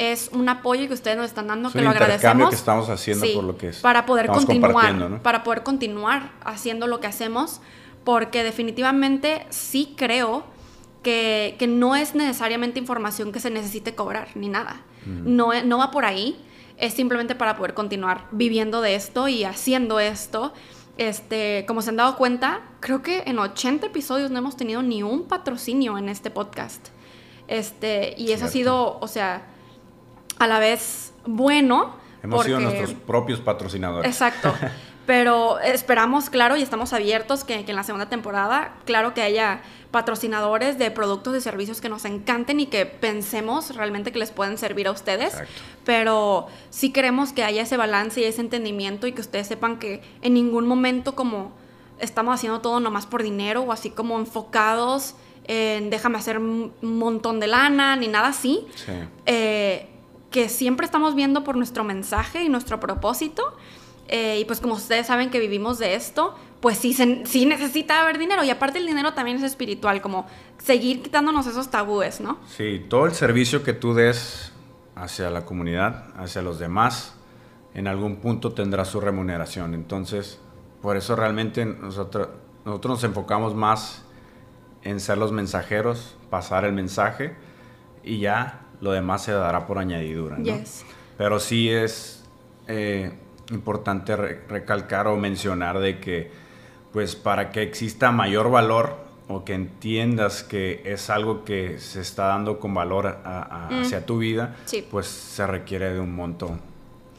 [0.00, 2.48] es un apoyo que ustedes nos están dando, Es que un lo agradecemos.
[2.48, 5.22] que estamos haciendo Sí, por lo que es- Para poder continuar, ¿no?
[5.22, 7.60] para poder continuar haciendo lo que hacemos,
[8.02, 10.44] porque definitivamente sí creo
[11.02, 14.80] que, que no es necesariamente información que se necesite cobrar, ni nada.
[15.06, 16.42] No, e- no va por ahí,
[16.78, 20.52] es simplemente para poder continuar viviendo de esto y haciendo esto.
[20.96, 25.02] Este, como se han dado cuenta, creo que en 80 episodios no hemos tenido ni
[25.02, 26.88] un patrocinio en este podcast.
[27.48, 29.46] Este, y eso ha sido, o sea,
[30.40, 31.94] a la vez bueno.
[32.22, 34.10] Hemos sido nuestros propios patrocinadores.
[34.10, 34.52] Exacto.
[35.06, 39.60] Pero esperamos, claro, y estamos abiertos que, que en la segunda temporada, claro que haya
[39.90, 44.56] patrocinadores de productos y servicios que nos encanten y que pensemos realmente que les pueden
[44.56, 45.32] servir a ustedes.
[45.34, 45.52] Exacto.
[45.84, 50.00] Pero sí queremos que haya ese balance y ese entendimiento y que ustedes sepan que
[50.22, 51.52] en ningún momento como
[51.98, 57.40] estamos haciendo todo nomás por dinero o así como enfocados en déjame hacer un montón
[57.40, 58.92] de lana ni nada así Sí.
[59.26, 59.88] eh,
[60.30, 63.42] que siempre estamos viendo por nuestro mensaje y nuestro propósito.
[64.08, 68.00] Eh, y pues como ustedes saben que vivimos de esto, pues sí, se- sí necesita
[68.00, 68.42] haber dinero.
[68.42, 70.26] Y aparte el dinero también es espiritual, como
[70.58, 72.38] seguir quitándonos esos tabúes, ¿no?
[72.48, 74.52] Sí, todo el servicio que tú des
[74.96, 77.14] hacia la comunidad, hacia los demás,
[77.72, 79.74] en algún punto tendrá su remuneración.
[79.74, 80.40] Entonces,
[80.82, 82.28] por eso realmente nosotros,
[82.64, 84.04] nosotros nos enfocamos más
[84.82, 87.36] en ser los mensajeros, pasar el mensaje
[88.02, 90.36] y ya lo demás se dará por añadidura.
[90.38, 90.44] ¿no?
[90.44, 90.84] Yes.
[91.18, 92.24] Pero sí es
[92.68, 93.12] eh,
[93.50, 96.30] importante re- recalcar o mencionar de que,
[96.92, 98.96] pues para que exista mayor valor
[99.28, 103.82] o que entiendas que es algo que se está dando con valor a- a- Mm.
[103.82, 104.86] hacia tu vida, Sí.
[104.90, 106.58] pues se requiere de un monto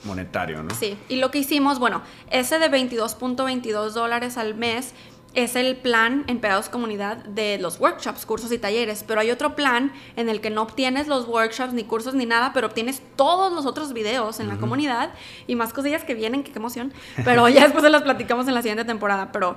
[0.04, 0.74] monetario, ¿no?
[0.74, 4.94] Sí, y lo que hicimos, bueno, ese de 22.22 dólares al mes
[5.34, 9.94] es el plan en Comunidad de los workshops, cursos y talleres, pero hay otro plan
[10.16, 13.66] en el que no obtienes los workshops ni cursos ni nada, pero obtienes todos los
[13.66, 15.14] otros videos en la comunidad
[15.48, 18.56] y más cosillas que vienen, que qué emoción, pero ya después se las platicamos en
[18.56, 19.56] la siguiente temporada, pero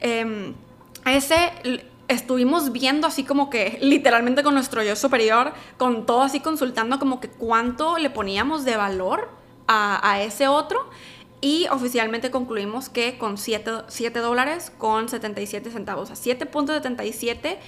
[0.00, 0.52] eh,
[1.06, 1.52] ese
[2.08, 7.20] estuvimos viendo así como que literalmente con nuestro yo superior, con todo así consultando como
[7.20, 9.28] que cuánto le poníamos de valor
[9.66, 10.88] a, a ese otro
[11.40, 13.84] y oficialmente concluimos que con 7,
[14.20, 17.58] dólares con 77 centavos, o sea, 7.77,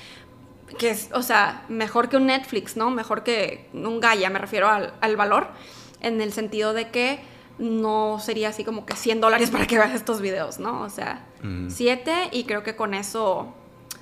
[0.79, 2.91] que es, o sea, mejor que un Netflix, ¿no?
[2.91, 5.49] Mejor que un Gaia, me refiero al, al valor,
[6.01, 7.21] en el sentido de que
[7.59, 10.83] no sería así como que 100 dólares para que veas estos videos, ¿no?
[10.83, 11.27] O sea,
[11.69, 13.55] 7 y creo que con eso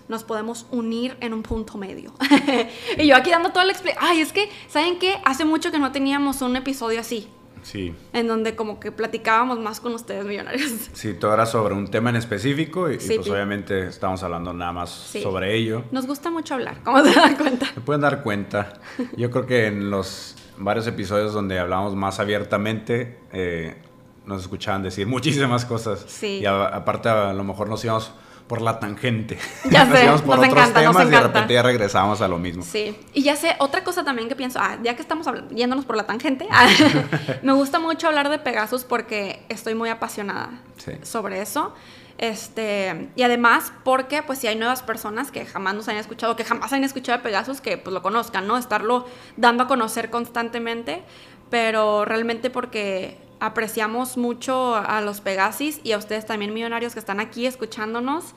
[0.09, 2.13] nos podemos unir en un punto medio.
[2.99, 4.09] y yo aquí dando toda la explicación.
[4.09, 5.19] Ay, es que, ¿saben qué?
[5.25, 7.29] Hace mucho que no teníamos un episodio así.
[7.67, 7.93] Sí.
[8.13, 10.71] En donde como que platicábamos más con ustedes millonarios.
[10.93, 14.91] Sí, todo era sobre un tema en específico y, pues obviamente estamos hablando nada más
[14.91, 15.85] sobre ello.
[15.91, 17.67] Nos gusta mucho hablar, ¿cómo se dan cuenta?
[17.67, 18.75] Se pueden dar cuenta.
[19.17, 23.75] Yo creo que en los varios episodios donde hablamos más abiertamente, eh,
[24.25, 26.05] nos escuchaban decir muchísimas cosas.
[26.07, 26.41] Sí.
[26.43, 28.13] Y aparte a lo mejor nos íbamos
[28.47, 29.39] por la tangente.
[29.71, 32.63] Ya sé, nos por otros encanta, temas y de repente ya regresamos a lo mismo.
[32.63, 35.97] Sí, y ya sé, otra cosa también que pienso, ah, ya que estamos yéndonos por
[35.97, 36.47] la tangente,
[37.43, 40.61] me gusta mucho hablar de Pegasus porque estoy muy apasionada
[41.03, 41.75] sobre eso.
[42.19, 46.45] Este, y además porque pues si hay nuevas personas que jamás nos han escuchado, que
[46.45, 48.57] jamás han escuchado de Pegasus, que pues lo conozcan, ¿no?
[48.57, 49.07] Estarlo
[49.37, 51.03] dando a conocer constantemente,
[51.51, 57.21] pero realmente porque apreciamos mucho a los Pegasis y a ustedes también millonarios que están
[57.21, 58.35] aquí escuchándonos.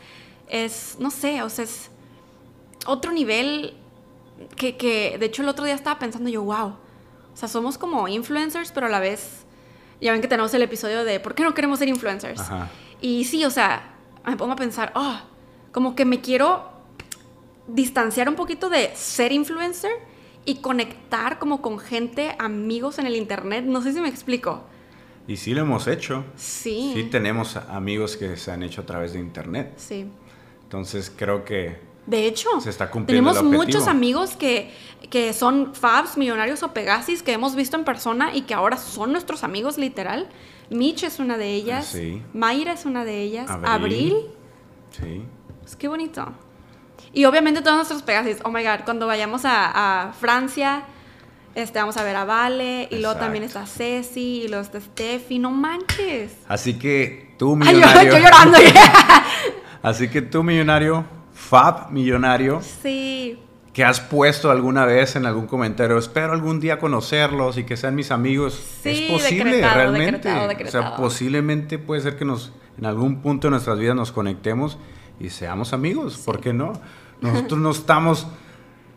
[0.48, 1.92] Es, no sé, o sea, es
[2.86, 3.76] otro nivel
[4.56, 6.76] que, que, de hecho el otro día estaba pensando yo, wow,
[7.34, 9.46] o sea, somos como influencers, pero a la vez,
[10.02, 12.42] ya ven que tenemos el episodio de ¿por qué no queremos ser influencers?
[13.02, 15.20] Y sí, o sea, me pongo a pensar, oh,
[15.72, 16.70] como que me quiero
[17.68, 19.92] distanciar un poquito de ser influencer
[20.46, 24.64] y conectar como con gente, amigos en el internet, no sé si me explico.
[25.30, 26.26] Y sí lo hemos hecho.
[26.36, 26.92] Sí.
[26.96, 29.74] Sí tenemos amigos que se han hecho a través de internet.
[29.78, 30.08] Sí.
[30.64, 31.80] Entonces creo que...
[32.08, 34.74] De hecho, se está cumpliendo tenemos muchos amigos que,
[35.12, 39.12] que son Fabs, Millonarios o Pegasis que hemos visto en persona y que ahora son
[39.12, 40.28] nuestros amigos literal.
[40.72, 41.86] Mitch es una de ellas.
[41.86, 42.24] Sí.
[42.34, 43.52] Mayra es una de ellas.
[43.64, 44.16] Abril.
[45.00, 45.22] Sí.
[45.64, 46.26] Es que bonito.
[47.14, 48.38] Y obviamente todos nuestros Pegasis.
[48.44, 50.86] Oh my God, cuando vayamos a, a Francia
[51.56, 55.40] este, vamos a ver a Vale, y luego también está Ceci, y luego está Steffi,
[55.40, 56.34] no manches.
[56.48, 58.00] Así que tú, millonario.
[58.00, 58.58] Ay, yo, llorando.
[59.82, 62.62] así que tú, millonario, Fab millonario.
[62.82, 63.40] Sí.
[63.74, 67.96] Que has puesto alguna vez en algún comentario, espero algún día conocerlos y que sean
[67.96, 68.60] mis amigos.
[68.84, 70.30] Sí, es posible, realmente.
[70.66, 74.78] O sea, posiblemente puede ser que nos, en algún punto de nuestras vidas nos conectemos
[75.20, 76.18] y seamos amigos.
[76.18, 76.74] ¿Por qué no?
[77.22, 78.28] Nosotros no estamos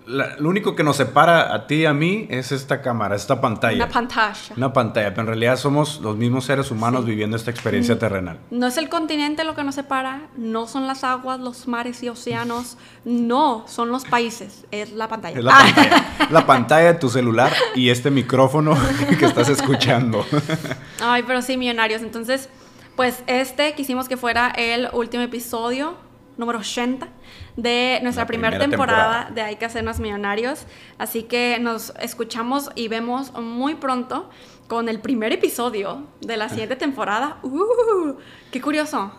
[0.06, 3.76] lo único que nos separa a ti y a mí es esta cámara, esta pantalla.
[3.76, 4.54] Una pantalla.
[4.56, 7.98] Una pantalla, pero en realidad somos los mismos seres humanos viviendo esta experiencia mm.
[7.98, 8.38] terrenal.
[8.50, 12.08] No es el continente lo que nos separa, no son las aguas, los mares y
[12.08, 15.38] océanos, no, son los países, es la pantalla.
[15.38, 18.76] Es la pantalla, la pantalla de tu celular y este micrófono
[19.18, 20.26] que estás escuchando.
[21.00, 22.02] Ay, pero sí, millonarios.
[22.02, 22.48] Entonces,
[22.96, 25.94] pues este quisimos que fuera el último episodio,
[26.36, 27.08] número 80
[27.56, 30.66] de nuestra primera, temporada, de Hay que hacernos millonarios.
[30.98, 34.30] Así que nos escuchamos y vemos muy pronto
[34.68, 37.38] con el primer episodio de la siguiente temporada.
[37.42, 38.16] ¡Uh!
[38.50, 39.12] ¡Qué curioso!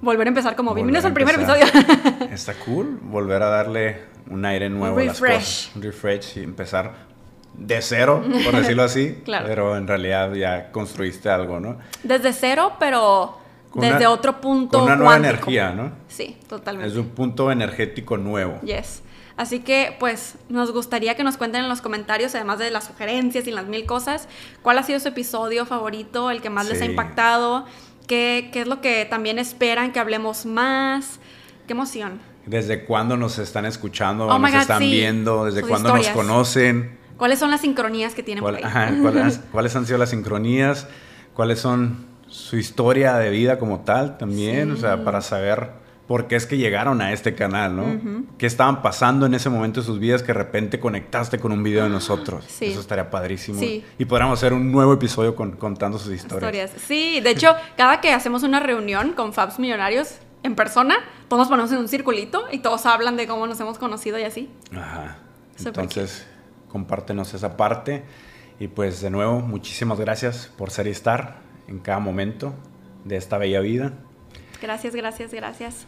[0.00, 1.64] Volver a empezar como bienvenidos al primer episodio.
[2.30, 5.70] Está cool volver a darle un aire nuevo a las cosas.
[5.76, 7.12] Un refresh y empezar
[7.54, 9.20] de cero, por decirlo así.
[9.24, 9.46] claro.
[9.46, 11.78] Pero en realidad ya construiste algo, ¿no?
[12.02, 13.41] Desde cero, pero
[13.74, 14.78] desde otro punto.
[14.78, 15.92] Con una nueva energía, ¿no?
[16.08, 16.90] Sí, totalmente.
[16.90, 18.60] Es un punto energético nuevo.
[18.62, 19.02] Yes.
[19.36, 23.46] Así que, pues, nos gustaría que nos cuenten en los comentarios, además de las sugerencias
[23.46, 24.28] y las mil cosas,
[24.60, 27.64] cuál ha sido su episodio favorito, el que más les ha impactado,
[28.06, 31.18] qué, qué es lo que también esperan que hablemos más.
[31.66, 32.20] Qué emoción.
[32.44, 35.44] ¿Desde cuándo nos están escuchando, oh nos están viendo?
[35.44, 36.98] ¿Desde cuándo nos conocen?
[37.16, 38.62] ¿Cuáles son las sincronías que tienen por ahí?
[38.64, 40.88] Ajá, ¿cuáles, ¿Cuáles han sido las sincronías?
[41.34, 46.36] ¿Cuáles son su historia de vida como tal también, o sea, para saber por qué
[46.36, 48.24] es que llegaron a este canal, ¿no?
[48.38, 51.62] ¿Qué estaban pasando en ese momento de sus vidas que de repente conectaste con un
[51.62, 52.46] video de nosotros?
[52.58, 53.60] Eso estaría padrísimo.
[53.98, 56.70] Y podríamos hacer un nuevo episodio contando sus historias.
[56.86, 60.96] Sí, de hecho, cada que hacemos una reunión con Fabs Millonarios en persona,
[61.28, 64.22] todos nos ponemos en un circulito y todos hablan de cómo nos hemos conocido y
[64.22, 64.50] así.
[64.74, 65.18] Ajá.
[65.62, 66.26] Entonces,
[66.68, 68.04] compártenos esa parte.
[68.58, 72.54] Y pues de nuevo, muchísimas gracias por ser y estar en cada momento
[73.04, 73.94] de esta bella vida.
[74.60, 75.86] Gracias, gracias, gracias.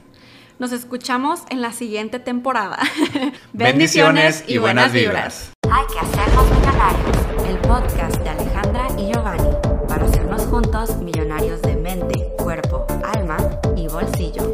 [0.59, 2.79] Nos escuchamos en la siguiente temporada.
[3.53, 5.53] Bendiciones y, buenas, buenas vibras.
[5.71, 7.49] Hay que hacernos millonarios.
[7.49, 9.51] El podcast de Alejandra y Giovanni
[9.89, 13.37] para hacernos juntos millonarios de mente, cuerpo, alma
[13.77, 14.54] y bolsillo.